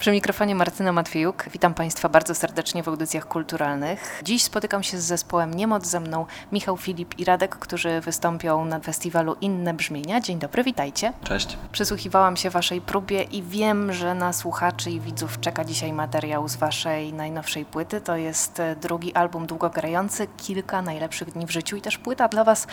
Przy 0.00 0.10
mikrofonie 0.10 0.54
Martyna 0.54 0.92
Matwiejuk. 0.92 1.44
Witam 1.52 1.74
Państwa 1.74 2.08
bardzo 2.08 2.34
serdecznie 2.34 2.82
w 2.82 2.88
audycjach 2.88 3.28
kulturalnych. 3.28 4.20
Dziś 4.24 4.42
spotykam 4.42 4.82
się 4.82 4.98
z 4.98 5.04
zespołem 5.04 5.54
Niemoc 5.54 5.86
ze 5.86 6.00
mną 6.00 6.26
Michał 6.52 6.76
Filip 6.76 7.18
i 7.18 7.24
Radek, 7.24 7.56
którzy 7.56 8.00
wystąpią 8.00 8.64
na 8.64 8.80
festiwalu 8.80 9.36
Inne 9.40 9.74
Brzmienia. 9.74 10.20
Dzień 10.20 10.38
dobry, 10.38 10.64
witajcie. 10.64 11.12
Cześć. 11.24 11.58
Przysłuchiwałam 11.72 12.36
się 12.36 12.50
Waszej 12.50 12.80
próbie 12.80 13.22
i 13.22 13.42
wiem, 13.42 13.92
że 13.92 14.14
na 14.14 14.32
słuchaczy 14.32 14.90
i 14.90 15.00
widzów 15.00 15.40
czeka 15.40 15.64
dzisiaj 15.64 15.92
materiał 15.92 16.48
z 16.48 16.56
Waszej 16.56 17.12
najnowszej 17.12 17.64
płyty. 17.64 18.00
To 18.00 18.16
jest 18.16 18.62
drugi 18.80 19.14
album 19.14 19.46
długogrający, 19.46 20.26
kilka 20.36 20.82
najlepszych 20.82 21.32
dni 21.32 21.46
w 21.46 21.50
życiu 21.50 21.76
i 21.76 21.80
też 21.80 21.98
płyta 21.98 22.28
dla 22.28 22.44
Was 22.44 22.66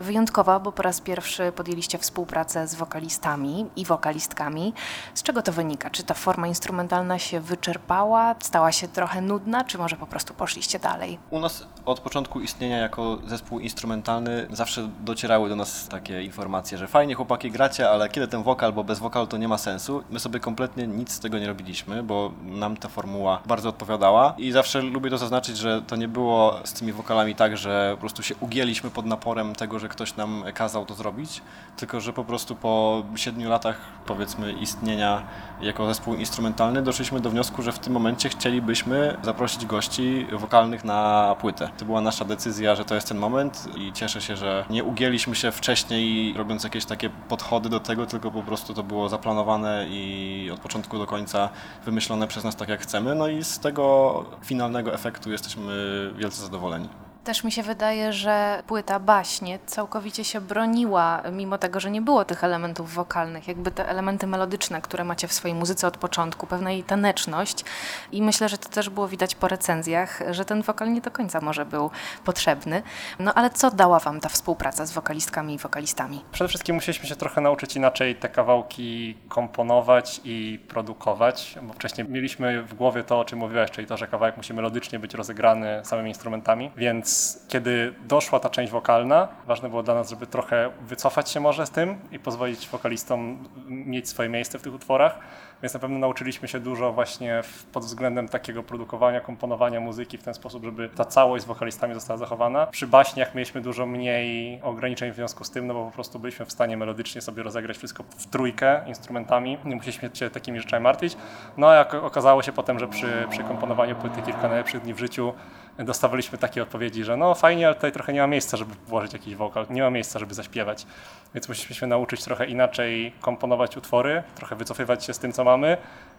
wyjątkowa, 0.00 0.60
bo 0.60 0.72
po 0.72 0.82
raz 0.82 1.00
pierwszy 1.00 1.52
podjęliście 1.52 1.98
współpracę 1.98 2.68
z 2.68 2.74
wokalistami 2.74 3.66
i 3.76 3.84
wokalistkami. 3.84 4.74
Z 5.14 5.22
czego 5.22 5.42
to 5.42 5.52
wynika? 5.52 5.90
Czy 5.90 6.02
ta 6.02 6.14
forma 6.14 6.46
instrumentalna 6.46 6.73
instrumentalna 6.74 7.18
się 7.18 7.40
wyczerpała, 7.40 8.34
stała 8.40 8.72
się 8.72 8.88
trochę 8.88 9.20
nudna, 9.20 9.64
czy 9.64 9.78
może 9.78 9.96
po 9.96 10.06
prostu 10.06 10.34
poszliście 10.34 10.78
dalej? 10.78 11.18
U 11.30 11.40
nas 11.40 11.66
od 11.84 12.00
początku 12.00 12.40
istnienia 12.40 12.76
jako 12.76 13.18
zespół 13.26 13.60
instrumentalny 13.60 14.46
zawsze 14.50 14.88
docierały 15.00 15.48
do 15.48 15.56
nas 15.56 15.88
takie 15.88 16.22
informacje, 16.22 16.78
że 16.78 16.86
fajnie 16.86 17.14
chłopaki 17.14 17.50
gracie, 17.50 17.90
ale 17.90 18.08
kiedy 18.08 18.28
ten 18.28 18.42
wokal, 18.42 18.72
bo 18.72 18.84
bez 18.84 18.98
wokalu 18.98 19.26
to 19.26 19.36
nie 19.36 19.48
ma 19.48 19.58
sensu. 19.58 20.02
My 20.10 20.20
sobie 20.20 20.40
kompletnie 20.40 20.86
nic 20.86 21.12
z 21.12 21.20
tego 21.20 21.38
nie 21.38 21.46
robiliśmy, 21.46 22.02
bo 22.02 22.32
nam 22.42 22.76
ta 22.76 22.88
formuła 22.88 23.40
bardzo 23.46 23.68
odpowiadała 23.68 24.34
i 24.38 24.52
zawsze 24.52 24.82
lubię 24.82 25.10
to 25.10 25.18
zaznaczyć, 25.18 25.56
że 25.56 25.82
to 25.82 25.96
nie 25.96 26.08
było 26.08 26.60
z 26.64 26.72
tymi 26.72 26.92
wokalami 26.92 27.34
tak, 27.34 27.56
że 27.56 27.90
po 27.94 28.00
prostu 28.00 28.22
się 28.22 28.34
ugięliśmy 28.40 28.90
pod 28.90 29.06
naporem 29.06 29.54
tego, 29.54 29.78
że 29.78 29.88
ktoś 29.88 30.16
nam 30.16 30.44
kazał 30.54 30.86
to 30.86 30.94
zrobić, 30.94 31.42
tylko 31.76 32.00
że 32.00 32.12
po 32.12 32.24
prostu 32.24 32.56
po 32.56 33.02
siedmiu 33.16 33.50
latach 33.50 33.76
powiedzmy 34.06 34.52
istnienia 34.52 35.22
jako 35.60 35.86
zespół 35.86 36.14
instrumentalny 36.14 36.63
doszliśmy 36.82 37.20
do 37.20 37.30
wniosku, 37.30 37.62
że 37.62 37.72
w 37.72 37.78
tym 37.78 37.92
momencie 37.92 38.28
chcielibyśmy 38.28 39.16
zaprosić 39.22 39.66
gości 39.66 40.26
wokalnych 40.32 40.84
na 40.84 41.36
płytę. 41.40 41.68
To 41.78 41.84
była 41.84 42.00
nasza 42.00 42.24
decyzja, 42.24 42.74
że 42.74 42.84
to 42.84 42.94
jest 42.94 43.08
ten 43.08 43.18
moment 43.18 43.68
i 43.76 43.92
cieszę 43.92 44.20
się, 44.20 44.36
że 44.36 44.64
nie 44.70 44.84
ugięliśmy 44.84 45.34
się 45.34 45.52
wcześniej 45.52 46.34
robiąc 46.36 46.64
jakieś 46.64 46.84
takie 46.84 47.10
podchody 47.10 47.68
do 47.68 47.80
tego, 47.80 48.06
tylko 48.06 48.30
po 48.30 48.42
prostu 48.42 48.74
to 48.74 48.82
było 48.82 49.08
zaplanowane 49.08 49.86
i 49.88 50.50
od 50.54 50.60
początku 50.60 50.98
do 50.98 51.06
końca 51.06 51.48
wymyślone 51.84 52.26
przez 52.26 52.44
nas 52.44 52.56
tak 52.56 52.68
jak 52.68 52.80
chcemy. 52.80 53.14
No 53.14 53.28
i 53.28 53.44
z 53.44 53.58
tego 53.58 54.24
finalnego 54.42 54.94
efektu 54.94 55.30
jesteśmy 55.30 55.72
wielce 56.16 56.42
zadowoleni. 56.42 57.03
Też 57.24 57.44
mi 57.44 57.52
się 57.52 57.62
wydaje, 57.62 58.12
że 58.12 58.62
płyta 58.66 59.00
Baśnie 59.00 59.58
całkowicie 59.66 60.24
się 60.24 60.40
broniła, 60.40 61.22
mimo 61.32 61.58
tego, 61.58 61.80
że 61.80 61.90
nie 61.90 62.02
było 62.02 62.24
tych 62.24 62.44
elementów 62.44 62.94
wokalnych, 62.94 63.48
jakby 63.48 63.70
te 63.70 63.88
elementy 63.88 64.26
melodyczne, 64.26 64.82
które 64.82 65.04
macie 65.04 65.28
w 65.28 65.32
swojej 65.32 65.54
muzyce 65.54 65.86
od 65.86 65.96
początku, 65.96 66.46
pewna 66.46 66.70
jej 66.70 66.82
taneczność 66.82 67.64
i 68.12 68.22
myślę, 68.22 68.48
że 68.48 68.58
to 68.58 68.68
też 68.68 68.90
było 68.90 69.08
widać 69.08 69.34
po 69.34 69.48
recenzjach, 69.48 70.22
że 70.30 70.44
ten 70.44 70.62
wokal 70.62 70.92
nie 70.92 71.00
do 71.00 71.10
końca 71.10 71.40
może 71.40 71.64
był 71.66 71.90
potrzebny. 72.24 72.82
No 73.18 73.34
ale 73.34 73.50
co 73.50 73.70
dała 73.70 73.98
wam 73.98 74.20
ta 74.20 74.28
współpraca 74.28 74.86
z 74.86 74.92
wokalistkami 74.92 75.54
i 75.54 75.58
wokalistami? 75.58 76.24
Przede 76.32 76.48
wszystkim 76.48 76.74
musieliśmy 76.74 77.08
się 77.08 77.16
trochę 77.16 77.40
nauczyć 77.40 77.76
inaczej 77.76 78.16
te 78.16 78.28
kawałki 78.28 79.16
komponować 79.28 80.20
i 80.24 80.60
produkować, 80.68 81.58
bo 81.62 81.74
wcześniej 81.74 82.08
mieliśmy 82.08 82.62
w 82.62 82.74
głowie 82.74 83.04
to, 83.04 83.20
o 83.20 83.24
czym 83.24 83.38
mówiłeś, 83.38 83.70
czyli 83.70 83.86
to, 83.86 83.96
że 83.96 84.06
kawałek 84.06 84.36
musi 84.36 84.54
melodycznie 84.54 84.98
być 84.98 85.14
rozegrany 85.14 85.80
samymi 85.84 86.08
instrumentami, 86.08 86.70
więc 86.76 87.13
kiedy 87.48 87.94
doszła 88.08 88.40
ta 88.40 88.50
część 88.50 88.72
wokalna, 88.72 89.28
ważne 89.46 89.68
było 89.68 89.82
dla 89.82 89.94
nas, 89.94 90.10
żeby 90.10 90.26
trochę 90.26 90.70
wycofać 90.80 91.30
się 91.30 91.40
może 91.40 91.66
z 91.66 91.70
tym 91.70 91.98
i 92.12 92.18
pozwolić 92.18 92.68
wokalistom 92.68 93.48
mieć 93.66 94.08
swoje 94.08 94.28
miejsce 94.28 94.58
w 94.58 94.62
tych 94.62 94.74
utworach. 94.74 95.18
Więc 95.62 95.74
na 95.74 95.80
pewno 95.80 95.98
nauczyliśmy 95.98 96.48
się 96.48 96.60
dużo 96.60 96.92
właśnie 96.92 97.42
pod 97.72 97.84
względem 97.84 98.28
takiego 98.28 98.62
produkowania, 98.62 99.20
komponowania 99.20 99.80
muzyki 99.80 100.18
w 100.18 100.22
ten 100.22 100.34
sposób, 100.34 100.64
żeby 100.64 100.88
ta 100.88 101.04
całość 101.04 101.44
z 101.44 101.46
wokalistami 101.46 101.94
została 101.94 102.18
zachowana. 102.18 102.66
Przy 102.66 102.86
baśniach 102.86 103.34
mieliśmy 103.34 103.60
dużo 103.60 103.86
mniej 103.86 104.60
ograniczeń 104.62 105.12
w 105.12 105.14
związku 105.14 105.44
z 105.44 105.50
tym, 105.50 105.66
no 105.66 105.74
bo 105.74 105.84
po 105.84 105.90
prostu 105.90 106.18
byliśmy 106.18 106.46
w 106.46 106.52
stanie 106.52 106.76
melodycznie 106.76 107.20
sobie 107.20 107.42
rozegrać 107.42 107.76
wszystko 107.76 108.04
w 108.16 108.26
trójkę 108.26 108.80
instrumentami. 108.86 109.58
Nie 109.64 109.76
musieliśmy 109.76 110.10
się 110.14 110.30
takimi 110.30 110.60
rzeczami 110.60 110.82
martwić. 110.82 111.16
No 111.56 111.68
a 111.68 111.74
jak 111.74 111.94
okazało 111.94 112.42
się 112.42 112.52
potem, 112.52 112.78
że 112.78 112.88
przy, 112.88 113.26
przy 113.30 113.44
komponowaniu 113.44 113.96
płyty 113.96 114.22
kilka 114.22 114.48
najlepszych 114.48 114.82
dni 114.82 114.94
w 114.94 114.98
życiu 114.98 115.32
dostawaliśmy 115.78 116.38
takie 116.38 116.62
odpowiedzi, 116.62 117.04
że 117.04 117.16
no 117.16 117.34
fajnie, 117.34 117.66
ale 117.66 117.74
tutaj 117.74 117.92
trochę 117.92 118.12
nie 118.12 118.20
ma 118.20 118.26
miejsca, 118.26 118.56
żeby 118.56 118.74
włożyć 118.86 119.12
jakiś 119.12 119.34
wokal, 119.34 119.66
nie 119.70 119.82
ma 119.82 119.90
miejsca, 119.90 120.18
żeby 120.18 120.34
zaśpiewać. 120.34 120.86
Więc 121.34 121.48
musieliśmy 121.48 121.76
się 121.76 121.86
nauczyć 121.86 122.24
trochę 122.24 122.46
inaczej 122.46 123.12
komponować 123.20 123.76
utwory, 123.76 124.22
trochę 124.34 124.56
wycofywać 124.56 125.04
się 125.04 125.14
z 125.14 125.18
tym, 125.18 125.32
co 125.32 125.44
mamy 125.44 125.76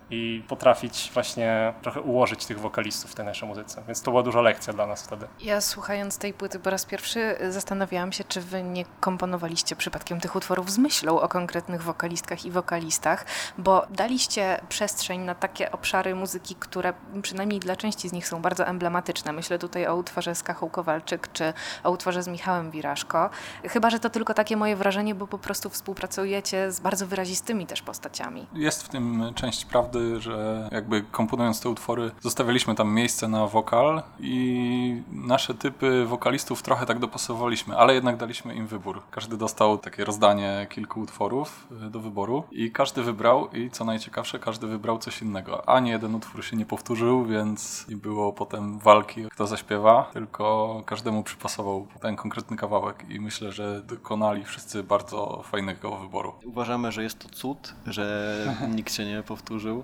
i 0.10 0.44
potrafić 0.48 1.12
właśnie 1.14 1.74
trochę 1.82 2.02
ułożyć 2.02 2.46
tych 2.46 2.60
wokalistów 2.60 3.12
w 3.12 3.16
tej 3.16 3.26
naszej 3.26 3.50
muzyce. 3.50 3.84
Więc 3.88 4.02
to 4.02 4.12
była 4.12 4.24
duża 4.24 4.42
lekcja 4.42 4.74
dla 4.74 4.88
nas 4.88 5.04
wtedy. 5.04 5.28
Ja 5.42 5.62
słuchając 5.62 6.18
tej 6.18 6.34
płyty 6.34 6.60
po 6.60 6.70
raz 6.70 6.86
pierwszy 6.86 7.36
zastanawiałam 7.50 8.12
się, 8.12 8.24
czy 8.24 8.42
wy 8.42 8.64
nie 8.64 8.86
komponowaliście 9.00 9.76
przypadkiem 9.76 10.20
tych 10.20 10.36
utworów 10.36 10.72
z 10.72 10.78
myślą 10.78 11.20
o 11.22 11.28
konkretnych 11.28 11.84
wokalistkach 11.84 12.46
i 12.46 12.52
wokalistach, 12.52 13.26
bo 13.58 13.86
daliście 13.90 14.62
przestrzeń 14.70 15.22
na 15.22 15.36
takie 15.36 15.72
obszary 15.72 16.16
muzyki, 16.16 16.56
które 16.56 16.94
przynajmniej 17.22 17.60
dla 17.60 17.76
części 17.76 18.10
z 18.10 18.14
nich 18.14 18.28
są 18.28 18.42
bardzo 18.42 18.68
emblematyczne. 18.68 19.34
Myślę 19.34 19.60
tutaj 19.60 19.88
o 19.88 19.96
utworze 19.96 20.36
z 20.36 20.44
Kachą 20.44 20.70
Kowalczyk, 20.70 21.30
czy 21.34 21.54
o 21.84 21.92
utworze 21.92 22.24
z 22.24 22.28
Michałem 22.28 22.72
Wiraszko. 22.72 23.30
Chyba, 23.64 23.90
że 23.90 24.00
to 24.00 24.10
tylko 24.10 24.34
takie 24.34 24.58
moje 24.58 24.76
wrażenie, 24.76 25.16
bo 25.16 25.28
po 25.28 25.38
prostu 25.38 25.70
współpracujecie 25.70 26.72
z 26.72 26.80
bardzo 26.80 27.08
wyrazistymi 27.08 27.68
też 27.68 27.82
postaciami. 27.82 28.48
Jest 28.54 28.84
w 28.84 28.90
tym 28.90 29.34
część 29.36 29.66
prawdy, 29.66 29.95
że 30.18 30.70
jakby 30.72 31.02
komponując 31.02 31.62
te 31.62 31.70
utwory 31.70 32.12
zostawialiśmy 32.22 32.76
tam 32.76 32.94
miejsce 32.94 33.28
na 33.28 33.48
wokal 33.48 34.04
i 34.20 35.02
nasze 35.12 35.54
typy 35.54 36.06
wokalistów 36.06 36.62
trochę 36.62 36.86
tak 36.86 37.00
dopasowaliśmy, 37.00 37.78
ale 37.78 37.94
jednak 37.94 38.18
daliśmy 38.18 38.56
im 38.56 38.68
wybór. 38.68 39.02
Każdy 39.12 39.38
dostał 39.38 39.78
takie 39.78 40.06
rozdanie 40.06 40.68
kilku 40.70 41.00
utworów 41.00 41.68
y, 41.88 41.90
do 41.90 42.00
wyboru 42.00 42.44
i 42.52 42.72
każdy 42.72 43.04
wybrał 43.04 43.52
i 43.52 43.70
co 43.70 43.86
najciekawsze, 43.86 44.40
każdy 44.40 44.68
wybrał 44.68 44.98
coś 44.98 45.22
innego. 45.22 45.70
Ani 45.70 45.90
jeden 45.90 46.16
utwór 46.16 46.46
się 46.46 46.58
nie 46.58 46.66
powtórzył, 46.66 47.26
więc 47.26 47.86
nie 47.90 47.96
było 47.96 48.34
potem 48.34 48.80
walki, 48.80 49.26
kto 49.32 49.48
zaśpiewa, 49.48 50.10
tylko 50.14 50.82
każdemu 50.86 51.24
przypasował 51.24 51.88
ten 52.02 52.16
konkretny 52.16 52.58
kawałek 52.58 53.06
i 53.10 53.20
myślę, 53.20 53.52
że 53.52 53.82
dokonali 53.82 54.44
wszyscy 54.44 54.84
bardzo 54.84 55.42
fajnego 55.44 55.98
wyboru. 55.98 56.34
Uważamy, 56.46 56.92
że 56.92 57.04
jest 57.04 57.20
to 57.20 57.30
cud, 57.30 57.74
że 57.88 58.36
nikt 58.76 58.94
się 58.94 59.06
nie 59.06 59.24
powtórzył. 59.24 59.84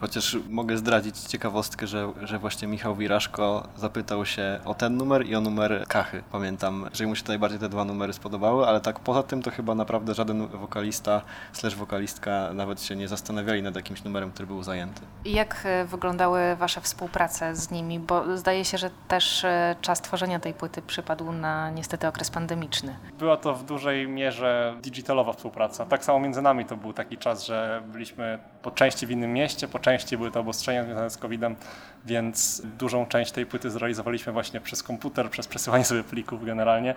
Chociaż 0.00 0.36
mogę 0.48 0.76
zdradzić 0.76 1.20
ciekawostkę, 1.20 1.86
że, 1.86 2.12
że 2.22 2.38
właśnie 2.38 2.68
Michał 2.68 2.96
Wiraszko 2.96 3.68
zapytał 3.76 4.26
się 4.26 4.60
o 4.64 4.74
ten 4.74 4.96
numer 4.96 5.26
i 5.26 5.34
o 5.34 5.40
numer 5.40 5.84
Kachy. 5.88 6.22
Pamiętam, 6.32 6.86
że 6.92 7.06
mu 7.06 7.16
się 7.16 7.24
najbardziej 7.28 7.58
te 7.60 7.68
dwa 7.68 7.84
numery 7.84 8.12
spodobały, 8.12 8.66
ale 8.66 8.80
tak 8.80 9.00
poza 9.00 9.22
tym 9.22 9.42
to 9.42 9.50
chyba 9.50 9.74
naprawdę 9.74 10.14
żaden 10.14 10.46
wokalista 10.46 11.22
slash 11.52 11.74
wokalistka 11.74 12.50
nawet 12.54 12.82
się 12.82 12.96
nie 12.96 13.08
zastanawiali 13.08 13.62
nad 13.62 13.76
jakimś 13.76 14.04
numerem, 14.04 14.30
który 14.30 14.46
był 14.46 14.62
zajęty. 14.62 15.00
I 15.24 15.32
jak 15.32 15.62
e, 15.64 15.84
wyglądały 15.84 16.56
Wasze 16.56 16.80
współprace 16.80 17.56
z 17.56 17.70
nimi? 17.70 17.98
Bo 17.98 18.36
zdaje 18.36 18.64
się, 18.64 18.78
że 18.78 18.90
też 19.08 19.44
e, 19.44 19.76
czas 19.80 20.00
tworzenia 20.00 20.40
tej 20.40 20.54
płyty 20.54 20.82
przypadł 20.82 21.32
na 21.32 21.70
niestety 21.70 22.08
okres 22.08 22.30
pandemiczny. 22.30 22.96
Była 23.18 23.36
to 23.36 23.54
w 23.54 23.64
dużej 23.64 24.08
mierze 24.08 24.74
digitalowa 24.82 25.32
współpraca. 25.32 25.86
Tak 25.86 26.04
samo 26.04 26.20
między 26.20 26.42
nami 26.42 26.64
to 26.64 26.76
był 26.76 26.92
taki 26.92 27.18
czas, 27.18 27.46
że 27.46 27.82
byliśmy 27.86 28.38
po 28.62 28.70
części 28.70 29.06
w 29.06 29.10
innym 29.10 29.32
mieście, 29.32 29.68
po 29.68 29.78
części 29.78 29.89
najczęściej 29.90 30.18
były 30.18 30.30
to 30.30 30.40
obostrzenia 30.40 30.84
związane 30.84 31.10
z 31.10 31.16
COVID-em, 31.16 31.56
więc 32.04 32.62
dużą 32.78 33.06
część 33.06 33.32
tej 33.32 33.46
płyty 33.46 33.70
zrealizowaliśmy 33.70 34.32
właśnie 34.32 34.60
przez 34.60 34.82
komputer, 34.82 35.30
przez 35.30 35.48
przesyłanie 35.48 35.84
sobie 35.84 36.04
plików 36.04 36.44
generalnie. 36.44 36.94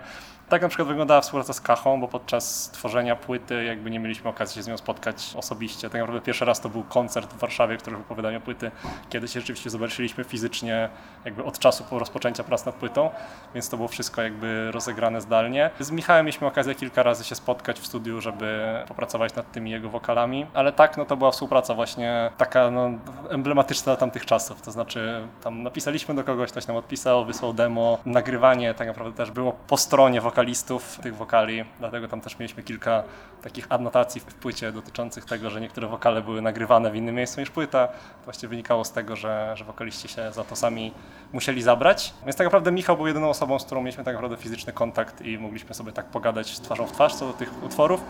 Tak 0.48 0.62
na 0.62 0.68
przykład 0.68 0.88
wyglądała 0.88 1.20
współpraca 1.20 1.52
z 1.52 1.60
Kachą, 1.60 2.00
bo 2.00 2.08
podczas 2.08 2.70
tworzenia 2.70 3.16
płyty 3.16 3.64
jakby 3.64 3.90
nie 3.90 4.00
mieliśmy 4.00 4.30
okazji 4.30 4.56
się 4.56 4.62
z 4.62 4.68
nią 4.68 4.76
spotkać 4.76 5.34
osobiście. 5.36 5.90
Tak 5.90 6.00
naprawdę 6.00 6.20
pierwszy 6.20 6.44
raz 6.44 6.60
to 6.60 6.68
był 6.68 6.82
koncert 6.82 7.32
w 7.34 7.38
Warszawie, 7.38 7.76
który 7.76 7.96
wypowiadania 7.96 8.40
płyty, 8.40 8.70
kiedy 9.08 9.28
się 9.28 9.40
rzeczywiście 9.40 9.70
zobaczyliśmy 9.70 10.24
fizycznie 10.24 10.88
jakby 11.24 11.44
od 11.44 11.58
czasu 11.58 11.84
po 11.84 11.98
rozpoczęcia 11.98 12.44
prac 12.44 12.66
nad 12.66 12.74
płytą, 12.74 13.10
więc 13.54 13.68
to 13.68 13.76
było 13.76 13.88
wszystko 13.88 14.22
jakby 14.22 14.70
rozegrane 14.72 15.20
zdalnie. 15.20 15.70
Z 15.80 15.90
Michałem 15.90 16.26
mieliśmy 16.26 16.46
okazję 16.46 16.74
kilka 16.74 17.02
razy 17.02 17.24
się 17.24 17.34
spotkać 17.34 17.80
w 17.80 17.86
studiu, 17.86 18.20
żeby 18.20 18.78
popracować 18.88 19.34
nad 19.34 19.52
tymi 19.52 19.70
jego 19.70 19.90
wokalami, 19.90 20.46
ale 20.54 20.72
tak, 20.72 20.96
no 20.96 21.04
to 21.04 21.16
była 21.16 21.30
współpraca 21.30 21.74
właśnie 21.74 22.30
taka 22.36 22.70
no, 22.70 22.83
emblematyczna 23.30 23.84
dla 23.84 23.96
tamtych 23.96 24.26
czasów, 24.26 24.62
to 24.62 24.72
znaczy 24.72 25.28
tam 25.42 25.62
napisaliśmy 25.62 26.14
do 26.14 26.24
kogoś, 26.24 26.50
ktoś 26.50 26.66
nam 26.66 26.76
odpisał, 26.76 27.24
wysłał 27.24 27.52
demo, 27.52 27.98
nagrywanie 28.06 28.74
tak 28.74 28.88
naprawdę 28.88 29.16
też 29.16 29.30
było 29.30 29.52
po 29.52 29.76
stronie 29.76 30.20
wokalistów 30.20 30.98
tych 31.02 31.16
wokali, 31.16 31.64
dlatego 31.78 32.08
tam 32.08 32.20
też 32.20 32.38
mieliśmy 32.38 32.62
kilka 32.62 33.02
takich 33.42 33.66
adnotacji 33.68 34.20
w 34.20 34.24
płycie 34.24 34.72
dotyczących 34.72 35.24
tego, 35.24 35.50
że 35.50 35.60
niektóre 35.60 35.88
wokale 35.88 36.22
były 36.22 36.42
nagrywane 36.42 36.90
w 36.90 36.96
innym 36.96 37.14
miejscu 37.14 37.40
niż 37.40 37.50
płyta. 37.50 37.88
Właściwie 38.24 38.48
wynikało 38.48 38.84
z 38.84 38.92
tego, 38.92 39.16
że, 39.16 39.52
że 39.56 39.64
wokaliści 39.64 40.08
się 40.08 40.32
za 40.32 40.44
to 40.44 40.56
sami 40.56 40.92
musieli 41.32 41.62
zabrać. 41.62 42.14
Więc 42.24 42.36
tak 42.36 42.44
naprawdę 42.44 42.72
Michał 42.72 42.96
był 42.96 43.06
jedyną 43.06 43.30
osobą, 43.30 43.58
z 43.58 43.64
którą 43.64 43.80
mieliśmy 43.80 44.04
tak 44.04 44.14
naprawdę 44.14 44.36
fizyczny 44.36 44.72
kontakt 44.72 45.22
i 45.22 45.38
mogliśmy 45.38 45.74
sobie 45.74 45.92
tak 45.92 46.06
pogadać 46.06 46.60
twarzą 46.60 46.86
w 46.86 46.92
twarz 46.92 47.14
co 47.14 47.26
do 47.26 47.32
tych 47.32 47.62
utworów, 47.62 48.00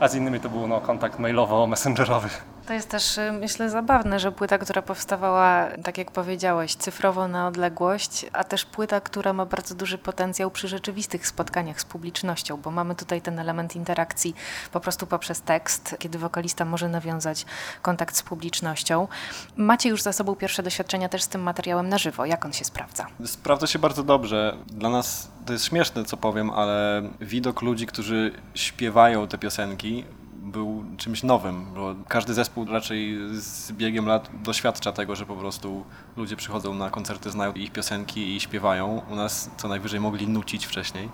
a 0.00 0.08
z 0.08 0.14
innymi 0.14 0.40
to 0.40 0.48
był 0.48 0.66
no, 0.66 0.80
kontakt 0.80 1.18
mailowo-messengerowy. 1.18 2.28
To 2.66 2.72
jest 2.72 2.88
też, 2.88 3.18
y, 3.18 3.32
myślę, 3.32 3.70
zabawne, 3.70 4.20
że 4.20 4.32
płyta, 4.32 4.58
która 4.58 4.82
powstawała, 4.82 5.68
tak 5.84 5.98
jak 5.98 6.10
powiedziałeś, 6.10 6.74
cyfrowo 6.74 7.28
na 7.28 7.46
odległość, 7.46 8.26
a 8.32 8.44
też 8.44 8.64
płyta, 8.64 9.00
która 9.00 9.32
ma 9.32 9.46
bardzo 9.46 9.74
duży 9.74 9.98
potencjał 9.98 10.50
przy 10.50 10.68
rzeczywistych 10.68 11.26
spotkaniach 11.26 11.80
z 11.80 11.84
publicznością, 11.84 12.56
bo 12.56 12.70
mamy 12.70 12.94
tutaj 12.94 13.22
ten 13.22 13.38
element 13.38 13.76
interakcji 13.76 14.34
po 14.72 14.80
prostu 14.80 15.06
poprzez 15.06 15.42
tekst, 15.42 15.96
kiedy 15.98 16.18
wokalista 16.18 16.64
może 16.64 16.88
nawiązać 16.88 17.46
kontakt 17.82 18.16
z 18.16 18.22
publicznością. 18.22 19.08
Macie 19.56 19.88
już 19.88 20.02
za 20.02 20.12
sobą 20.12 20.36
pierwsze 20.36 20.62
doświadczenia 20.62 21.08
też 21.08 21.22
z 21.22 21.28
tym 21.28 21.42
materiałem 21.42 21.88
na 21.88 21.98
żywo. 21.98 22.26
Jak 22.26 22.44
on 22.44 22.52
się 22.52 22.64
sprawdza? 22.64 23.06
Sprawdza 23.24 23.66
się 23.66 23.78
bardzo 23.78 24.02
dobrze. 24.02 24.56
Dla 24.66 24.90
nas 24.90 25.30
to 25.46 25.52
jest 25.52 25.64
śmieszne, 25.64 26.04
co 26.04 26.16
powiem, 26.16 26.50
ale 26.50 27.02
widok 27.20 27.62
ludzi, 27.62 27.86
którzy 27.86 28.32
śpiewają 28.54 29.28
te 29.28 29.38
piosenki, 29.38 30.04
był 30.42 30.84
czymś 30.96 31.22
nowym, 31.22 31.66
bo 31.74 31.94
każdy 32.08 32.34
zespół 32.34 32.64
raczej 32.64 33.18
z 33.32 33.72
biegiem 33.72 34.06
lat 34.06 34.30
doświadcza 34.42 34.92
tego, 34.92 35.16
że 35.16 35.26
po 35.26 35.36
prostu 35.36 35.84
ludzie 36.16 36.36
przychodzą 36.36 36.74
na 36.74 36.90
koncerty, 36.90 37.30
znają 37.30 37.52
ich 37.52 37.72
piosenki 37.72 38.36
i 38.36 38.40
śpiewają. 38.40 39.02
U 39.10 39.14
nas 39.14 39.50
co 39.56 39.68
najwyżej 39.68 40.00
mogli 40.00 40.28
nucić 40.28 40.66
wcześniej. 40.66 41.08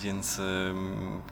Więc 0.00 0.40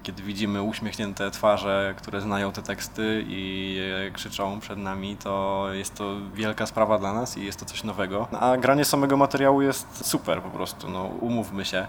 kiedy 0.03 0.23
widzimy 0.23 0.63
uśmiechnięte 0.63 1.31
twarze, 1.31 1.95
które 1.99 2.21
znają 2.21 2.53
te 2.53 2.63
teksty 2.63 3.25
i 3.29 3.81
krzyczą 4.13 4.61
przed 4.61 4.79
nami, 4.79 5.17
to 5.17 5.67
jest 5.73 5.95
to 5.95 6.17
wielka 6.35 6.67
sprawa 6.67 6.99
dla 6.99 7.13
nas 7.13 7.39
i 7.39 7.45
jest 7.45 7.61
to 7.61 7.65
coś 7.65 7.85
nowego. 7.85 8.29
A 8.41 8.57
granie 8.57 8.85
samego 8.85 9.17
materiału 9.17 9.63
jest 9.63 10.07
super 10.07 10.43
po 10.43 10.51
prostu, 10.51 10.91
no 10.91 11.05
umówmy 11.05 11.65
się. 11.65 11.87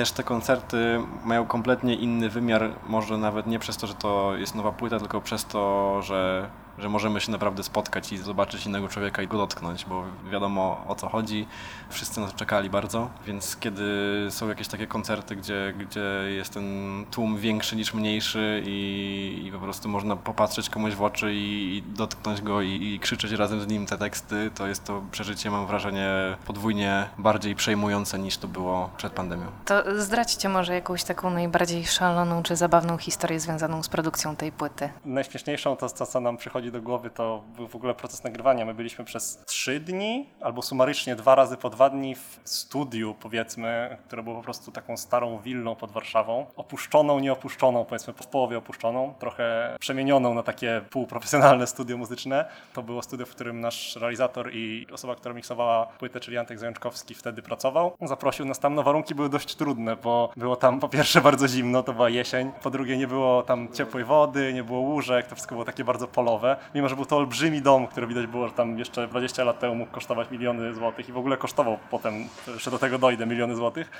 Też 0.00 0.12
te 0.12 0.22
koncerty 0.22 1.00
mają 1.24 1.46
kompletnie 1.46 1.94
inny 1.94 2.28
wymiar, 2.28 2.70
może 2.86 3.18
nawet 3.18 3.46
nie 3.46 3.58
przez 3.58 3.76
to, 3.76 3.86
że 3.86 3.94
to 3.94 4.36
jest 4.36 4.54
nowa 4.54 4.72
płyta, 4.72 4.98
tylko 4.98 5.20
przez 5.20 5.44
to, 5.44 6.02
że 6.02 6.50
że 6.78 6.88
możemy 6.88 7.20
się 7.20 7.32
naprawdę 7.32 7.62
spotkać 7.62 8.12
i 8.12 8.18
zobaczyć 8.18 8.66
innego 8.66 8.88
człowieka 8.88 9.22
i 9.22 9.28
go 9.28 9.38
dotknąć, 9.38 9.84
bo 9.84 10.04
wiadomo 10.30 10.84
o 10.88 10.94
co 10.94 11.08
chodzi. 11.08 11.46
Wszyscy 11.90 12.20
nas 12.20 12.34
czekali 12.34 12.70
bardzo, 12.70 13.10
więc 13.26 13.56
kiedy 13.56 13.82
są 14.30 14.48
jakieś 14.48 14.68
takie 14.68 14.86
koncerty, 14.86 15.36
gdzie, 15.36 15.74
gdzie 15.78 16.04
jest 16.36 16.54
ten 16.54 16.64
tłum 17.10 17.38
większy 17.38 17.76
niż 17.76 17.94
mniejszy 17.94 18.62
i, 18.66 19.42
i 19.46 19.52
po 19.52 19.58
prostu 19.58 19.88
można 19.88 20.16
popatrzeć 20.16 20.70
komuś 20.70 20.94
w 20.94 21.02
oczy 21.02 21.34
i, 21.34 21.76
i 21.76 21.82
dotknąć 21.82 22.40
go 22.40 22.62
i, 22.62 22.68
i, 22.68 23.00
krzyczeć 23.00 23.32
razem 23.32 23.60
z 23.60 23.66
nim 23.66 23.86
te 23.86 23.98
teksty, 23.98 24.50
to 24.54 24.66
jest 24.66 24.84
to 24.84 25.02
przeżycie, 25.10 25.50
mam 25.50 25.66
wrażenie, 25.66 26.10
podwójnie 26.46 27.08
bardziej 27.18 27.54
przejmujące 27.54 28.18
niż 28.18 28.36
to 28.36 28.48
było 28.48 28.90
przed 28.96 29.12
pandemią. 29.12 29.46
To 29.64 30.02
zdradźcie 30.02 30.48
może 30.48 30.74
jakąś 30.74 31.04
taką 31.04 31.30
najbardziej 31.30 31.86
szaloną 31.86 32.42
czy 32.42 32.56
zabawną 32.56 32.98
historię 32.98 33.40
związaną 33.40 33.82
z 33.82 33.88
produkcją 33.88 34.36
tej 34.36 34.52
płyty. 34.52 34.90
Najśmieszniejszą 35.04 35.76
to, 35.76 35.88
to 35.88 36.06
co 36.06 36.20
nam 36.20 36.38
przychodzi 36.60 36.72
do 36.72 36.82
głowy, 36.82 37.10
to 37.10 37.42
był 37.56 37.68
w 37.68 37.76
ogóle 37.76 37.94
proces 37.94 38.24
nagrywania. 38.24 38.64
My 38.64 38.74
byliśmy 38.74 39.04
przez 39.04 39.42
trzy 39.46 39.80
dni, 39.80 40.28
albo 40.40 40.62
sumarycznie 40.62 41.16
dwa 41.16 41.34
razy 41.34 41.56
po 41.56 41.70
dwa 41.70 41.90
dni 41.90 42.14
w 42.14 42.40
studiu, 42.44 43.14
powiedzmy, 43.20 43.96
które 44.06 44.22
było 44.22 44.36
po 44.36 44.42
prostu 44.42 44.72
taką 44.72 44.96
starą 44.96 45.38
willą 45.38 45.74
pod 45.76 45.90
Warszawą. 45.90 46.46
Opuszczoną, 46.56 47.20
nieopuszczoną, 47.20 47.84
powiedzmy 47.84 48.12
w 48.12 48.26
połowie 48.26 48.58
opuszczoną, 48.58 49.14
trochę 49.18 49.76
przemienioną 49.80 50.34
na 50.34 50.42
takie 50.42 50.80
półprofesjonalne 50.90 51.66
studio 51.66 51.96
muzyczne. 51.96 52.44
To 52.72 52.82
było 52.82 53.02
studio, 53.02 53.26
w 53.26 53.30
którym 53.30 53.60
nasz 53.60 53.96
realizator 53.96 54.50
i 54.52 54.86
osoba, 54.92 55.16
która 55.16 55.34
miksowała 55.34 55.86
płytę, 55.86 56.20
czyli 56.20 56.38
Antek 56.38 56.58
Zajączkowski, 56.58 57.14
wtedy 57.14 57.42
pracował. 57.42 57.92
Zaprosił 58.02 58.46
nas 58.46 58.58
tam, 58.58 58.74
no 58.74 58.82
warunki 58.82 59.14
były 59.14 59.28
dość 59.28 59.54
trudne, 59.54 59.96
bo 59.96 60.30
było 60.36 60.56
tam 60.56 60.80
po 60.80 60.88
pierwsze 60.88 61.20
bardzo 61.20 61.48
zimno, 61.48 61.82
to 61.82 61.92
była 61.92 62.08
jesień, 62.08 62.52
po 62.62 62.70
drugie 62.70 62.96
nie 62.96 63.06
było 63.06 63.42
tam 63.42 63.72
ciepłej 63.72 64.04
wody, 64.04 64.52
nie 64.52 64.64
było 64.64 64.80
łóżek, 64.80 65.26
to 65.26 65.34
wszystko 65.34 65.54
było 65.54 65.64
takie 65.64 65.84
bardzo 65.84 66.08
polowe 66.08 66.49
mimo 66.74 66.88
że 66.88 66.96
był 66.96 67.06
to 67.06 67.16
olbrzymi 67.16 67.62
dom, 67.62 67.86
który 67.86 68.06
widać 68.06 68.26
było, 68.26 68.48
że 68.48 68.54
tam 68.54 68.78
jeszcze 68.78 69.08
20 69.08 69.44
lat 69.44 69.58
temu 69.58 69.74
mógł 69.74 69.92
kosztować 69.92 70.30
miliony 70.30 70.74
złotych 70.74 71.08
i 71.08 71.12
w 71.12 71.18
ogóle 71.18 71.36
kosztował 71.36 71.78
potem, 71.90 72.14
jeszcze 72.46 72.70
do 72.70 72.78
tego 72.78 72.98
dojdę, 72.98 73.26
miliony 73.26 73.56
złotych. 73.56 73.90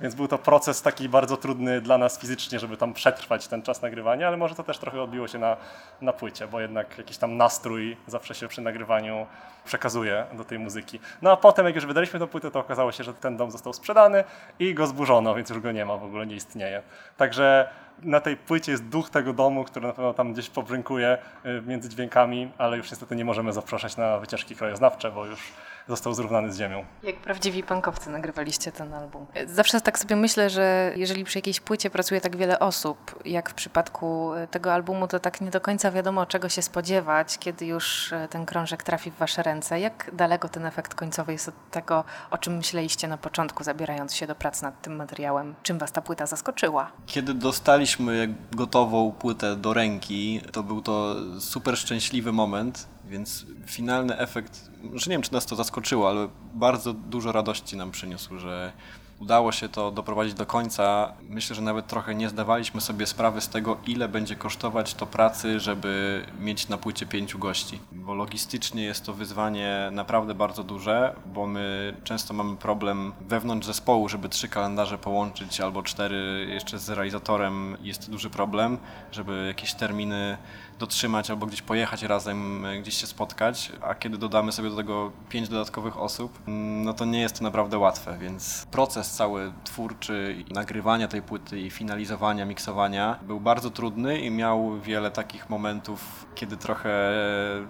Więc 0.00 0.14
był 0.14 0.28
to 0.28 0.38
proces 0.38 0.82
taki 0.82 1.08
bardzo 1.08 1.36
trudny 1.36 1.80
dla 1.80 1.98
nas 1.98 2.18
fizycznie, 2.18 2.58
żeby 2.58 2.76
tam 2.76 2.94
przetrwać 2.94 3.48
ten 3.48 3.62
czas 3.62 3.82
nagrywania, 3.82 4.28
ale 4.28 4.36
może 4.36 4.54
to 4.54 4.62
też 4.62 4.78
trochę 4.78 5.02
odbiło 5.02 5.28
się 5.28 5.38
na, 5.38 5.56
na 6.00 6.12
płycie, 6.12 6.46
bo 6.46 6.60
jednak 6.60 6.98
jakiś 6.98 7.18
tam 7.18 7.36
nastrój 7.36 7.96
zawsze 8.06 8.34
się 8.34 8.48
przy 8.48 8.60
nagrywaniu 8.60 9.26
przekazuje 9.64 10.26
do 10.32 10.44
tej 10.44 10.58
muzyki. 10.58 11.00
No 11.22 11.32
a 11.32 11.36
potem, 11.36 11.66
jak 11.66 11.74
już 11.74 11.86
wydaliśmy 11.86 12.18
tę 12.18 12.26
płytę, 12.26 12.50
to 12.50 12.60
okazało 12.60 12.92
się, 12.92 13.04
że 13.04 13.14
ten 13.14 13.36
dom 13.36 13.50
został 13.50 13.72
sprzedany 13.72 14.24
i 14.58 14.74
go 14.74 14.86
zburzono, 14.86 15.34
więc 15.34 15.50
już 15.50 15.60
go 15.60 15.72
nie 15.72 15.84
ma, 15.84 15.96
w 15.96 16.04
ogóle 16.04 16.26
nie 16.26 16.36
istnieje. 16.36 16.82
Także 17.16 17.68
na 18.02 18.20
tej 18.20 18.36
płycie 18.36 18.72
jest 18.72 18.84
duch 18.84 19.10
tego 19.10 19.32
domu, 19.32 19.64
który 19.64 19.86
na 19.86 19.92
pewno 19.92 20.14
tam 20.14 20.32
gdzieś 20.32 20.50
pobrzynkuje 20.50 21.18
y, 21.46 21.62
między 21.66 21.88
dźwiękami, 21.88 22.52
ale 22.58 22.76
już 22.76 22.90
niestety 22.90 23.16
nie 23.16 23.24
możemy 23.24 23.52
zapraszać 23.52 23.96
na 23.96 24.18
wycieczki 24.18 24.56
krajoznawcze, 24.56 25.10
bo 25.10 25.26
już 25.26 25.40
został 25.88 26.14
zrównany 26.14 26.52
z 26.52 26.58
ziemią. 26.58 26.84
Jak 27.02 27.16
prawdziwi 27.16 27.62
pankowcy 27.62 28.10
nagrywaliście 28.10 28.72
ten 28.72 28.94
album. 28.94 29.26
Zawsze 29.46 29.80
tak 29.80 29.98
sobie 29.98 30.16
myślę, 30.16 30.50
że 30.50 30.92
jeżeli 30.96 31.24
przy 31.24 31.38
jakiejś 31.38 31.60
płycie 31.60 31.90
pracuje 31.90 32.20
tak 32.20 32.36
wiele 32.36 32.58
osób, 32.58 33.22
jak 33.24 33.50
w 33.50 33.54
przypadku 33.54 34.34
e, 34.34 34.46
tego 34.46 34.72
albumu, 34.72 35.08
to 35.08 35.20
tak 35.20 35.40
nie 35.40 35.50
do 35.50 35.60
końca 35.60 35.90
wiadomo, 35.90 36.26
czego 36.26 36.48
się 36.48 36.62
spodziewać, 36.62 37.38
kiedy 37.38 37.66
już 37.66 38.12
e, 38.12 38.28
ten 38.28 38.46
krążek 38.46 38.82
trafi 38.82 39.10
w 39.10 39.16
wasze 39.16 39.42
ręce. 39.42 39.80
Jak 39.80 40.10
daleko 40.12 40.48
ten 40.48 40.66
efekt 40.66 40.94
końcowy 40.94 41.32
jest 41.32 41.48
od 41.48 41.54
tego, 41.70 42.04
o 42.30 42.38
czym 42.38 42.56
myśleliście 42.56 43.08
na 43.08 43.18
początku, 43.18 43.64
zabierając 43.64 44.14
się 44.14 44.26
do 44.26 44.34
prac 44.34 44.62
nad 44.62 44.82
tym 44.82 44.96
materiałem? 44.96 45.54
Czym 45.62 45.78
was 45.78 45.92
ta 45.92 46.02
płyta 46.02 46.26
zaskoczyła? 46.26 46.92
Kiedy 47.06 47.34
dostaliśmy 47.34 48.34
gotową 48.52 49.12
płytę 49.12 49.56
do 49.56 49.74
ręki, 49.74 50.40
to 50.52 50.62
był 50.62 50.82
to 50.82 51.16
super 51.40 51.78
szczęśliwy 51.78 52.32
moment, 52.32 52.88
więc 53.08 53.46
finalny 53.66 54.18
efekt, 54.18 54.70
że 54.94 55.10
nie 55.10 55.14
wiem, 55.14 55.22
czy 55.22 55.32
nas 55.32 55.46
to 55.46 55.56
zaskoczyło, 55.56 56.08
ale 56.08 56.28
bardzo 56.54 56.92
dużo 56.92 57.32
radości 57.32 57.76
nam 57.76 57.90
przyniósł, 57.90 58.38
że 58.38 58.72
udało 59.20 59.52
się 59.52 59.68
to 59.68 59.90
doprowadzić 59.90 60.34
do 60.34 60.46
końca. 60.46 61.12
Myślę, 61.28 61.56
że 61.56 61.62
nawet 61.62 61.86
trochę 61.86 62.14
nie 62.14 62.28
zdawaliśmy 62.28 62.80
sobie 62.80 63.06
sprawy 63.06 63.40
z 63.40 63.48
tego, 63.48 63.76
ile 63.86 64.08
będzie 64.08 64.36
kosztować 64.36 64.94
to 64.94 65.06
pracy, 65.06 65.60
żeby 65.60 66.22
mieć 66.40 66.68
na 66.68 66.78
płycie 66.78 67.06
pięciu 67.06 67.38
gości. 67.38 67.80
Bo 67.92 68.14
logistycznie 68.14 68.82
jest 68.82 69.06
to 69.06 69.12
wyzwanie 69.12 69.88
naprawdę 69.92 70.34
bardzo 70.34 70.64
duże, 70.64 71.16
bo 71.26 71.46
my 71.46 71.94
często 72.04 72.34
mamy 72.34 72.56
problem 72.56 73.12
wewnątrz 73.20 73.66
zespołu, 73.66 74.08
żeby 74.08 74.28
trzy 74.28 74.48
kalendarze 74.48 74.98
połączyć 74.98 75.60
albo 75.60 75.82
cztery 75.82 76.46
jeszcze 76.50 76.78
z 76.78 76.90
realizatorem. 76.90 77.76
Jest 77.82 78.10
duży 78.10 78.30
problem, 78.30 78.78
żeby 79.12 79.44
jakieś 79.46 79.74
terminy 79.74 80.38
dotrzymać 80.78 81.30
albo 81.30 81.46
gdzieś 81.46 81.62
pojechać 81.62 82.02
razem, 82.02 82.66
e, 82.66 82.80
gdzieś 82.80 82.94
się 82.94 83.06
spotkać, 83.06 83.72
a 83.82 83.94
kiedy 83.94 84.18
dodamy 84.18 84.52
sobie 84.52 84.70
do 84.70 84.76
tego 84.76 85.12
pięć 85.28 85.48
dodatkowych 85.48 85.98
osób, 85.98 86.38
mm, 86.48 86.84
no 86.84 86.94
to 86.94 87.04
nie 87.04 87.20
jest 87.20 87.38
to 87.38 87.44
naprawdę 87.44 87.78
łatwe, 87.78 88.18
więc 88.20 88.66
proces 88.70 89.10
cały 89.10 89.52
twórczy 89.64 90.44
nagrywania 90.50 91.08
tej 91.08 91.22
płyty 91.22 91.60
i 91.60 91.70
finalizowania, 91.70 92.44
miksowania 92.44 93.18
był 93.22 93.40
bardzo 93.40 93.70
trudny 93.70 94.20
i 94.20 94.30
miał 94.30 94.80
wiele 94.80 95.10
takich 95.10 95.50
momentów, 95.50 96.26
kiedy 96.34 96.56
trochę 96.56 97.14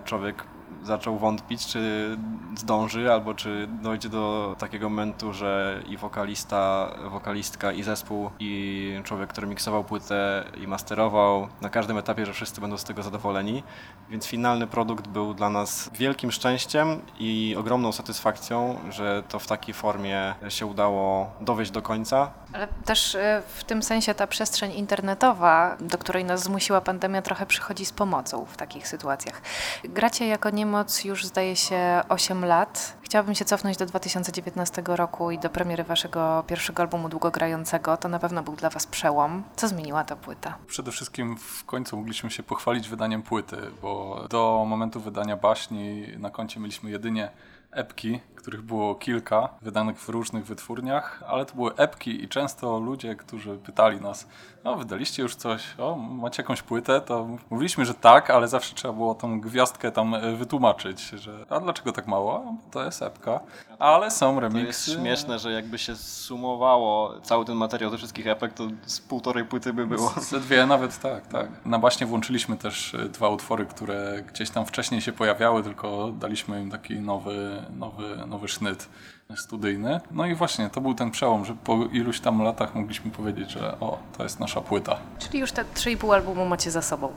człowiek 0.05 0.45
zaczął 0.89 1.19
wątpić, 1.19 1.67
czy 1.67 2.17
zdąży, 2.57 3.13
albo 3.13 3.35
czy 3.35 3.69
dojdzie 3.83 4.09
do 4.09 4.57
takiego 4.59 4.89
momentu, 4.89 5.33
że 5.33 5.83
i 5.89 5.97
wokalista, 5.97 6.91
wokalistka, 7.11 7.73
i 7.73 7.83
zespół, 7.83 8.31
i 8.39 9.01
człowiek, 9.05 9.31
który 9.31 9.47
miksował 9.47 9.85
płytę 9.85 10.45
i 10.63 10.67
masterował 10.67 11.49
na 11.61 11.71
każdym 11.71 11.99
etapie, 11.99 12.27
że 12.27 12.33
wszyscy 12.33 12.61
będą 12.61 12.79
z 12.79 12.85
tego 12.85 13.03
zadowoleni. 13.03 13.63
Więc 14.11 14.27
finalny 14.27 14.67
produkt 14.67 15.09
był 15.09 15.35
dla 15.35 15.51
nas 15.51 15.91
wielkim 15.95 16.33
szczęściem 16.33 17.01
i 17.19 17.57
ogromną 17.59 17.93
satysfakcją, 17.93 18.79
że 18.91 19.23
to 19.29 19.39
w 19.39 19.47
takiej 19.47 19.75
formie 19.75 20.35
się 20.49 20.67
udało 20.67 21.31
dowieść 21.41 21.71
do 21.71 21.83
końca. 21.83 22.31
Ale 22.53 22.69
też 22.85 23.15
e, 23.15 23.43
w 23.57 23.65
tym 23.65 23.83
sensie 23.83 24.15
ta 24.15 24.27
przestrzeń 24.27 24.73
internetowa, 24.73 25.77
do 25.81 25.99
której 25.99 26.25
nas 26.25 26.43
zmusiła 26.43 26.81
pandemia, 26.81 27.23
trochę 27.23 27.47
przychodzi 27.47 27.87
z 27.87 27.93
pomocą 27.93 28.45
w 28.45 28.57
takich 28.57 28.89
sytuacjach. 28.89 29.43
Gracie 29.85 30.27
jako 30.27 30.51
niemoc 30.79 31.05
już 31.05 31.27
zdaje 31.27 31.57
się 31.57 32.03
8 32.09 32.45
lat. 32.45 32.99
Chciałabym 33.03 33.35
się 33.35 33.45
cofnąć 33.45 33.77
do 33.77 33.87
2019 33.87 34.83
roku 34.87 35.31
i 35.31 35.39
do 35.39 35.51
premiery 35.51 35.85
waszego 35.85 36.45
pierwszego 36.47 36.83
albumu 36.83 37.09
długogrającego. 37.09 37.97
To 37.97 38.09
na 38.09 38.19
pewno 38.19 38.43
był 38.43 38.57
dla 38.57 38.71
was 38.71 38.87
przełom. 38.87 39.43
Co 39.57 39.69
zmieniła 39.69 40.05
ta 40.05 40.17
płyta? 40.17 40.59
Przede 40.67 40.93
wszystkim 40.93 41.37
w 41.37 41.65
końcu 41.65 41.97
mogliśmy 41.97 42.31
się 42.31 42.43
pochwalić 42.43 42.89
wydaniem 42.89 43.23
płyty, 43.23 43.57
bo 43.83 44.25
do 44.31 44.65
momentu 44.69 45.01
wydania 45.01 45.37
baśni 45.37 46.07
na 46.19 46.31
koncie 46.31 46.61
mieliśmy 46.61 46.91
jedynie 46.91 47.31
epki, 47.71 48.21
których 48.49 48.67
było 48.67 48.95
kilka, 48.95 49.49
wydanych 49.63 50.01
w 50.01 50.09
różnych 50.09 50.47
wytwórniach, 50.47 51.23
ale 51.27 51.47
to 51.47 51.55
były 51.55 51.75
epki 51.75 52.25
i 52.25 52.29
często 52.29 52.81
ludzie, 52.81 53.17
którzy 53.17 53.57
pytali 53.57 54.01
nas, 54.01 54.27
o 54.65 54.77
wydaliście 54.77 55.23
już 55.23 55.35
coś, 55.35 55.63
o 55.79 55.97
macie 55.97 56.43
jakąś 56.43 56.63
płytę, 56.63 57.01
to 57.01 57.29
mówiliśmy, 57.51 57.85
że 57.85 57.95
tak, 57.95 58.31
ale 58.31 58.49
zawsze 58.49 58.75
trzeba 58.75 58.95
było 58.95 59.15
tą 59.15 59.41
gwiazdkę 59.41 59.93
tam 59.93 60.15
e, 60.15 60.37
wytłumaczyć, 60.37 61.09
że 61.09 61.47
a 61.51 61.61
dlaczego 61.61 61.93
tak 61.93 62.07
mało? 62.07 62.57
To 62.71 62.85
jest 62.85 63.03
epka, 63.03 63.41
ale 63.79 64.11
są 64.11 64.41
remiksy. 64.41 64.87
To 64.87 64.91
jest 64.91 65.03
śmieszne, 65.03 65.39
że 65.39 65.53
jakby 65.53 65.79
się 65.79 65.97
sumowało 65.97 67.21
cały 67.21 67.45
ten 67.45 67.57
materiał 67.57 67.91
ze 67.91 67.97
wszystkich 67.97 68.27
epek, 68.27 68.53
to 68.53 68.69
z 68.87 69.01
półtorej 69.01 69.45
płyty 69.45 69.73
by 69.73 69.87
było. 69.87 70.09
Ze 70.21 70.41
dwie 70.41 70.67
nawet, 70.67 71.01
tak, 71.01 71.27
tak. 71.27 71.49
Na 71.65 71.79
baśnie 71.79 72.07
włączyliśmy 72.07 72.57
też 72.57 72.95
e, 72.95 73.09
dwa 73.09 73.29
utwory, 73.29 73.67
które 73.67 74.23
gdzieś 74.33 74.51
tam 74.51 74.67
wcześniej 74.67 75.01
się 75.01 75.13
pojawiały, 75.13 75.63
tylko 75.63 76.13
daliśmy 76.19 76.63
im 76.63 76.71
taki 76.71 77.01
nowy, 77.01 77.63
nowy, 77.77 78.17
nowy 78.27 78.38
nowy 78.39 78.49
sznyt. 78.49 78.89
Studyjny. 79.37 80.01
No 80.11 80.27
i 80.27 80.35
właśnie, 80.35 80.71
to 80.71 80.81
był 80.81 80.95
ten 80.95 81.11
przełom, 81.11 81.45
że 81.45 81.55
po 81.65 81.77
iluś 81.93 82.21
tam 82.21 82.43
latach 82.43 82.75
mogliśmy 82.75 83.11
powiedzieć, 83.11 83.51
że 83.51 83.81
o, 83.81 83.99
to 84.17 84.23
jest 84.23 84.41
nasza 84.41 84.61
płyta. 84.61 84.97
Czyli 85.19 85.39
już 85.39 85.53
te 85.53 85.65
3,5 85.65 86.15
albumu 86.15 86.45
macie 86.47 86.71
za 86.71 86.83
sobą. 86.83 87.13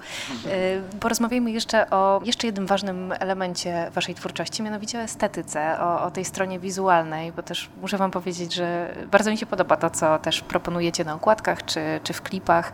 Yy, 0.45 0.99
porozmawiajmy 0.99 1.51
jeszcze 1.51 1.89
o 1.89 2.21
jeszcze 2.25 2.47
jednym 2.47 2.67
ważnym 2.67 3.13
elemencie 3.19 3.91
waszej 3.95 4.15
twórczości, 4.15 4.63
mianowicie 4.63 4.99
o 4.99 5.01
estetyce, 5.01 5.79
o, 5.79 6.03
o 6.03 6.11
tej 6.11 6.25
stronie 6.25 6.59
wizualnej, 6.59 7.31
bo 7.31 7.43
też 7.43 7.69
muszę 7.81 7.97
wam 7.97 8.11
powiedzieć, 8.11 8.53
że 8.53 8.95
bardzo 9.11 9.31
mi 9.31 9.37
się 9.37 9.45
podoba 9.45 9.77
to, 9.77 9.89
co 9.89 10.19
też 10.19 10.41
proponujecie 10.41 11.05
na 11.05 11.13
okładkach 11.13 11.65
czy, 11.65 11.99
czy 12.03 12.13
w 12.13 12.21
klipach. 12.21 12.71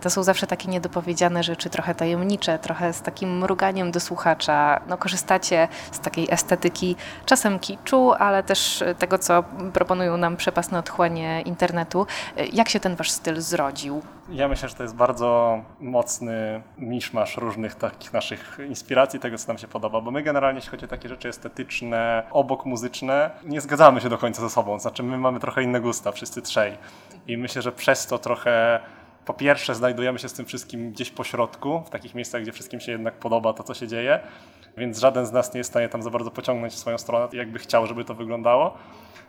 To 0.00 0.10
są 0.10 0.22
zawsze 0.22 0.46
takie 0.46 0.68
niedopowiedziane 0.68 1.42
rzeczy, 1.42 1.70
trochę 1.70 1.94
tajemnicze, 1.94 2.58
trochę 2.58 2.92
z 2.92 3.02
takim 3.02 3.38
mruganiem 3.38 3.90
do 3.90 4.00
słuchacza. 4.00 4.80
No, 4.88 4.98
korzystacie 4.98 5.68
z 5.92 6.00
takiej 6.00 6.26
estetyki, 6.30 6.96
czasem 7.26 7.58
kiczu, 7.58 8.12
ale 8.12 8.42
też 8.42 8.71
tego, 8.98 9.18
co 9.18 9.44
proponują 9.72 10.16
nam 10.16 10.36
przepasne 10.36 10.78
otchłanie 10.78 11.42
internetu. 11.42 12.06
Jak 12.52 12.68
się 12.68 12.80
ten 12.80 12.96
wasz 12.96 13.10
styl 13.10 13.40
zrodził? 13.40 14.02
Ja 14.30 14.48
myślę, 14.48 14.68
że 14.68 14.74
to 14.74 14.82
jest 14.82 14.94
bardzo 14.94 15.60
mocny 15.80 16.62
miszmasz 16.78 17.36
różnych 17.36 17.74
takich 17.74 18.12
naszych 18.12 18.58
inspiracji, 18.68 19.20
tego 19.20 19.38
co 19.38 19.48
nam 19.48 19.58
się 19.58 19.68
podoba, 19.68 20.00
bo 20.00 20.10
my 20.10 20.22
generalnie, 20.22 20.58
jeśli 20.58 20.70
chodzi 20.70 20.84
o 20.84 20.88
takie 20.88 21.08
rzeczy 21.08 21.28
estetyczne, 21.28 22.22
obok 22.30 22.66
muzyczne, 22.66 23.30
nie 23.44 23.60
zgadzamy 23.60 24.00
się 24.00 24.08
do 24.08 24.18
końca 24.18 24.42
ze 24.42 24.50
sobą, 24.50 24.78
znaczy 24.78 25.02
my 25.02 25.18
mamy 25.18 25.40
trochę 25.40 25.62
inne 25.62 25.80
gusta, 25.80 26.12
wszyscy 26.12 26.42
trzej. 26.42 26.78
I 27.26 27.36
myślę, 27.36 27.62
że 27.62 27.72
przez 27.72 28.06
to 28.06 28.18
trochę 28.18 28.80
po 29.24 29.34
pierwsze 29.34 29.74
znajdujemy 29.74 30.18
się 30.18 30.28
z 30.28 30.32
tym 30.32 30.46
wszystkim 30.46 30.92
gdzieś 30.92 31.10
po 31.10 31.24
środku, 31.24 31.82
w 31.86 31.90
takich 31.90 32.14
miejscach, 32.14 32.42
gdzie 32.42 32.52
wszystkim 32.52 32.80
się 32.80 32.92
jednak 32.92 33.14
podoba 33.14 33.52
to, 33.52 33.62
co 33.62 33.74
się 33.74 33.88
dzieje, 33.88 34.20
więc 34.76 34.98
żaden 34.98 35.26
z 35.26 35.32
nas 35.32 35.54
nie 35.54 35.58
jest 35.58 35.70
w 35.70 35.72
stanie 35.72 35.88
tam 35.88 36.02
za 36.02 36.10
bardzo 36.10 36.30
pociągnąć 36.30 36.72
w 36.72 36.78
swoją 36.78 36.98
stronę, 36.98 37.28
jakby 37.32 37.58
chciał, 37.58 37.86
żeby 37.86 38.04
to 38.04 38.14
wyglądało. 38.14 38.74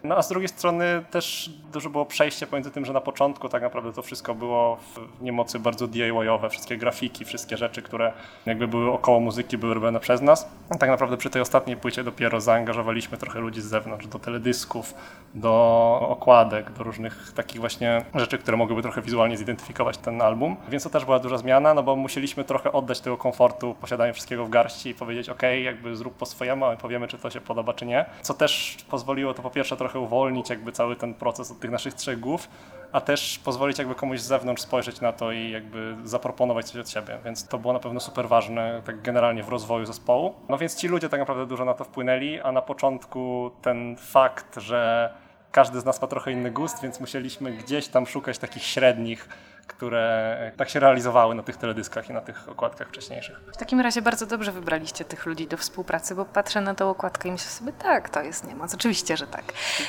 No 0.04 0.18
a 0.18 0.22
z 0.22 0.30
drugiej 0.30 0.48
strony 0.48 1.04
też 1.12 1.50
dużo 1.74 1.90
było 1.90 2.06
przejście 2.06 2.48
pomiędzy 2.48 2.72
tym, 2.72 2.86
że 2.86 2.94
na 2.94 3.02
początku 3.02 3.50
tak 3.50 3.62
naprawdę 3.62 3.94
to 3.94 4.02
wszystko 4.02 4.36
było 4.36 4.76
w 4.76 5.22
niemocy 5.22 5.60
bardzo 5.60 5.88
DIY-owe, 5.88 6.50
wszystkie 6.50 6.78
grafiki, 6.78 7.26
wszystkie 7.26 7.58
rzeczy, 7.58 7.82
które 7.82 8.14
jakby 8.46 8.68
były 8.68 8.92
około 8.92 9.20
muzyki, 9.20 9.58
były 9.58 9.74
robione 9.74 10.00
przez 10.00 10.22
nas. 10.22 10.50
A 10.70 10.78
tak 10.78 10.90
naprawdę 10.90 11.18
przy 11.18 11.30
tej 11.30 11.42
ostatniej 11.42 11.78
płycie 11.78 12.04
dopiero 12.04 12.42
zaangażowaliśmy 12.42 13.18
trochę 13.18 13.40
ludzi 13.40 13.62
z 13.62 13.66
zewnątrz, 13.66 14.08
do 14.08 14.20
teledysków, 14.20 14.94
do 15.36 15.98
okładek, 16.10 16.72
do 16.72 16.84
różnych 16.84 17.32
takich 17.36 17.60
właśnie 17.60 18.06
rzeczy, 18.16 18.38
które 18.38 18.58
mogłyby 18.58 18.82
trochę 18.82 19.02
wizualnie 19.02 19.38
zidentyfikować 19.38 19.98
ten 19.98 20.22
album. 20.22 20.56
Więc 20.70 20.84
to 20.84 20.90
też 20.90 21.06
była 21.06 21.20
duża 21.20 21.38
zmiana, 21.38 21.74
no 21.74 21.84
bo 21.84 21.96
musieliśmy 21.96 22.44
trochę 22.44 22.72
oddać 22.72 23.02
tego 23.02 23.18
komfortu 23.18 23.76
posiadania 23.82 24.14
wszystkiego 24.14 24.46
w 24.46 24.50
garści 24.50 24.90
i 24.90 24.96
powiedzieć, 24.96 25.30
ok, 25.34 25.42
jakby 25.64 25.96
zrób 25.96 26.18
po 26.18 26.26
swojemu, 26.26 26.66
a 26.66 26.76
powiemy, 26.76 27.08
czy 27.08 27.18
to 27.18 27.30
się 27.30 27.42
podoba, 27.42 27.74
czy 27.74 27.86
nie. 27.86 28.06
Co 28.22 28.34
też 28.34 28.78
pozwoliło 28.90 29.34
to 29.34 29.42
po 29.42 29.50
pierwsze 29.50 29.78
trochę 29.78 30.00
uwolnić 30.00 30.50
jakby 30.50 30.72
cały 30.72 30.96
ten 30.96 31.14
proces 31.14 31.52
od 31.52 31.60
tych 31.60 31.72
naszych 31.72 31.94
trzech 31.94 32.20
głów, 32.20 32.50
a 32.92 33.02
też 33.02 33.40
pozwolić 33.40 33.78
jakby 33.78 33.96
komuś 33.96 34.20
z 34.20 34.26
zewnątrz 34.26 34.62
spojrzeć 34.62 35.02
na 35.02 35.14
to 35.14 35.32
i 35.32 35.52
jakby 35.52 35.96
zaproponować 36.04 36.66
coś 36.66 36.82
od 36.82 36.90
siebie, 36.90 37.18
więc 37.26 37.48
to 37.48 37.58
było 37.58 37.74
na 37.74 37.80
pewno 37.80 38.00
super 38.00 38.28
ważne 38.28 38.82
tak 38.86 39.02
generalnie 39.02 39.44
w 39.44 39.50
rozwoju 39.50 39.86
zespołu. 39.86 40.34
No 40.50 40.58
więc 40.58 40.76
ci 40.76 40.88
ludzie 40.88 41.10
tak 41.10 41.20
naprawdę 41.20 41.46
dużo 41.46 41.66
na 41.66 41.74
to 41.74 41.84
wpłynęli, 41.84 42.40
a 42.40 42.52
na 42.52 42.62
początku 42.62 43.52
ten 43.62 43.96
fakt, 43.98 44.60
że 44.60 45.14
każdy 45.52 45.80
z 45.80 45.86
nas 45.86 46.02
ma 46.02 46.08
trochę 46.08 46.32
inny 46.32 46.52
gust, 46.52 46.82
więc 46.84 47.00
musieliśmy 47.00 47.52
gdzieś 47.52 47.88
tam 47.88 48.08
szukać 48.08 48.38
takich 48.38 48.64
średnich 48.64 49.30
które 49.68 50.52
tak 50.58 50.70
się 50.70 50.80
realizowały 50.80 51.36
na 51.36 51.44
tych 51.44 51.58
teledyskach 51.58 52.10
i 52.10 52.14
na 52.14 52.22
tych 52.22 52.50
okładkach 52.50 52.88
wcześniejszych. 52.88 53.40
W 53.54 53.58
takim 53.58 53.80
razie 53.80 54.02
bardzo 54.02 54.26
dobrze 54.26 54.52
wybraliście 54.52 55.06
tych 55.06 55.26
ludzi 55.26 55.48
do 55.48 55.58
współpracy, 55.58 56.16
bo 56.16 56.26
patrzę 56.26 56.62
na 56.62 56.76
tę 56.76 56.86
okładkę 56.86 57.30
i 57.30 57.32
myślę 57.32 57.50
sobie, 57.50 57.72
tak, 57.72 58.10
to 58.10 58.22
jest 58.22 58.48
niemoc. 58.48 58.74
Oczywiście, 58.74 59.18
że 59.18 59.28
tak. 59.28 59.44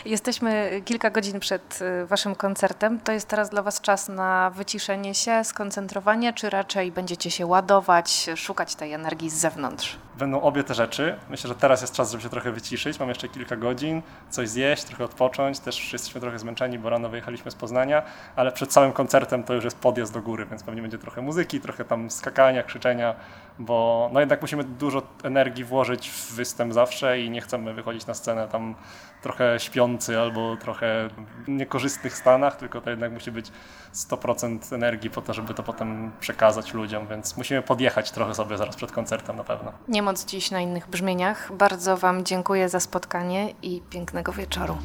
Jesteśmy 0.04 0.80
kilka 0.84 1.10
godzin 1.10 1.40
przed 1.40 1.82
y, 2.02 2.06
waszym 2.06 2.34
koncertem. 2.34 3.00
To 3.00 3.12
jest 3.12 3.28
teraz 3.28 3.50
dla 3.50 3.62
was 3.62 3.80
czas 3.80 4.08
na 4.08 4.50
wyciszenie 4.50 5.14
się, 5.14 5.44
skoncentrowanie, 5.44 6.32
czy 6.32 6.50
raczej 6.50 6.92
będziecie 6.92 7.30
się 7.30 7.46
ładować, 7.46 8.26
szukać 8.36 8.74
tej 8.74 8.92
energii 8.92 9.30
z 9.30 9.34
zewnątrz? 9.34 9.98
Będą 10.18 10.40
obie 10.40 10.64
te 10.64 10.74
rzeczy. 10.74 11.16
Myślę, 11.30 11.48
że 11.48 11.54
teraz 11.54 11.80
jest 11.80 11.94
czas, 11.94 12.10
żeby 12.10 12.22
się 12.22 12.28
trochę 12.28 12.52
wyciszyć. 12.52 13.00
Mam 13.00 13.08
jeszcze 13.08 13.28
kilka 13.28 13.56
godzin, 13.56 14.02
coś 14.30 14.48
zjeść, 14.48 14.84
trochę 14.84 15.04
odpocząć. 15.04 15.58
Też 15.58 15.92
jesteśmy 15.92 16.20
trochę 16.20 16.38
zmęczeni, 16.38 16.78
bo 16.78 16.90
rano 16.90 17.08
wyjechaliśmy 17.08 17.50
z 17.50 17.54
Poznania, 17.54 18.02
ale 18.36 18.52
przed 18.52 18.72
całym 18.72 18.92
koncertem 18.92 19.44
to 19.44 19.54
już 19.54 19.64
jest 19.64 19.78
podjazd 19.78 20.12
do 20.12 20.22
góry, 20.22 20.46
więc 20.46 20.62
pewnie 20.62 20.82
będzie 20.82 20.98
trochę 20.98 21.22
muzyki, 21.22 21.60
trochę 21.60 21.84
tam 21.84 22.10
skakania, 22.10 22.62
krzyczenia, 22.62 23.14
bo 23.58 24.10
no 24.12 24.20
jednak 24.20 24.40
musimy 24.42 24.64
dużo 24.64 25.02
energii 25.22 25.64
włożyć 25.64 26.10
w 26.10 26.32
występ 26.34 26.72
zawsze 26.72 27.20
i 27.20 27.30
nie 27.30 27.40
chcemy 27.40 27.74
wychodzić 27.74 28.06
na 28.06 28.14
scenę 28.14 28.48
tam 28.48 28.74
trochę 29.22 29.60
śpiący 29.60 30.18
albo 30.18 30.56
trochę 30.56 31.08
w 31.44 31.48
niekorzystnych 31.48 32.16
stanach, 32.16 32.56
tylko 32.56 32.80
to 32.80 32.90
jednak 32.90 33.12
musi 33.12 33.32
być 33.32 33.52
100% 33.94 34.74
energii 34.74 35.10
po 35.10 35.22
to, 35.22 35.34
żeby 35.34 35.54
to 35.54 35.62
potem 35.62 36.12
przekazać 36.20 36.74
ludziom, 36.74 37.06
więc 37.06 37.36
musimy 37.36 37.62
podjechać 37.62 38.10
trochę 38.10 38.34
sobie 38.34 38.58
zaraz 38.58 38.76
przed 38.76 38.92
koncertem 38.92 39.36
na 39.36 39.44
pewno. 39.44 39.72
Niemoc 40.04 40.24
dziś 40.24 40.50
na 40.50 40.60
innych 40.60 40.88
brzmieniach. 40.88 41.52
Bardzo 41.56 41.96
Wam 41.96 42.24
dziękuję 42.24 42.68
za 42.68 42.80
spotkanie 42.80 43.54
i 43.62 43.82
pięknego 43.90 44.32
wieczoru. 44.32 44.76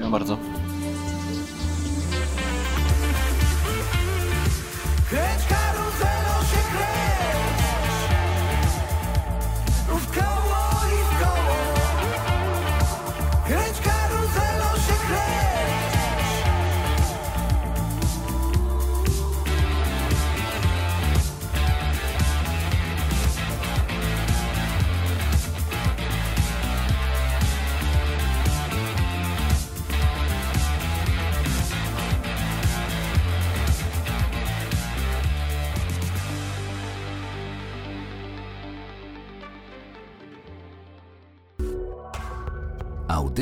Ja 0.00 0.10
bardzo. 0.10 0.38
Kręć 5.10 5.42
karuzelo 5.48 6.42
się 6.50 6.62
kręć 6.72 7.52
koło 10.14 10.61